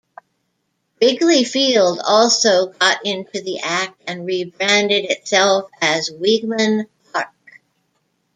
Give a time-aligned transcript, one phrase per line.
[0.99, 7.29] Wrigley Field also got into the act and rebranded itself as Weeghman Park.